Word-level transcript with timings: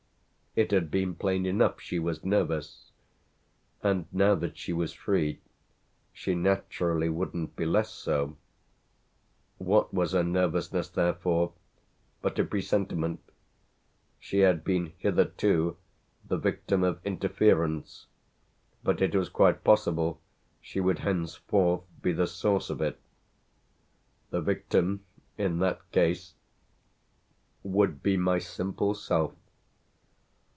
It 0.53 0.71
had 0.71 0.91
been 0.91 1.15
plain 1.15 1.45
enough 1.45 1.79
she 1.79 1.97
was 1.97 2.25
nervous, 2.25 2.91
and 3.81 4.05
now 4.11 4.35
that 4.35 4.57
she 4.57 4.73
was 4.73 4.91
free 4.91 5.39
she 6.11 6.35
naturally 6.35 7.07
wouldn't 7.07 7.55
be 7.55 7.65
less 7.65 7.89
so. 7.89 8.35
What 9.59 9.93
was 9.93 10.11
her 10.11 10.25
nervousness 10.25 10.89
therefore 10.89 11.53
but 12.21 12.37
a 12.37 12.43
presentiment? 12.43 13.21
She 14.19 14.39
had 14.39 14.65
been 14.65 14.91
hitherto 14.97 15.77
the 16.27 16.35
victim 16.37 16.83
of 16.83 16.99
interference, 17.05 18.07
but 18.83 19.01
it 19.01 19.15
was 19.15 19.29
quite 19.29 19.63
possible 19.63 20.19
she 20.59 20.81
would 20.81 20.99
henceforth 20.99 21.83
be 22.01 22.11
the 22.11 22.27
source 22.27 22.69
of 22.69 22.81
it. 22.81 22.99
The 24.31 24.41
victim 24.41 25.05
in 25.37 25.59
that 25.59 25.89
case 25.93 26.33
would 27.63 28.03
be 28.03 28.17
my 28.17 28.37
simple 28.37 28.93
self. 28.93 29.33